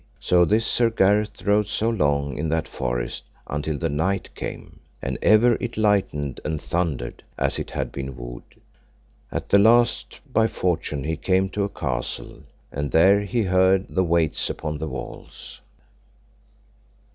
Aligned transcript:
So 0.19 0.45
this 0.45 0.65
Sir 0.65 0.89
Gareth 0.89 1.43
rode 1.43 1.67
so 1.67 1.87
long 1.87 2.35
in 2.35 2.49
that 2.49 2.67
forest 2.67 3.23
until 3.45 3.77
the 3.77 3.87
night 3.87 4.33
came. 4.33 4.79
And 4.99 5.19
ever 5.21 5.57
it 5.59 5.77
lightened 5.77 6.39
and 6.43 6.59
thundered, 6.59 7.21
as 7.37 7.59
it 7.59 7.69
had 7.69 7.91
been 7.91 8.17
wood. 8.17 8.41
At 9.31 9.49
the 9.49 9.59
last 9.59 10.19
by 10.33 10.47
fortune 10.47 11.03
he 11.03 11.17
came 11.17 11.49
to 11.49 11.65
a 11.65 11.69
castle, 11.69 12.41
and 12.71 12.89
there 12.89 13.21
he 13.21 13.43
heard 13.43 13.89
the 13.89 14.03
waits 14.03 14.49
upon 14.49 14.79
the 14.79 14.87
walls. 14.87 15.61